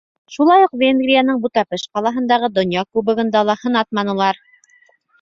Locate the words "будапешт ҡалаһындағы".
1.43-2.51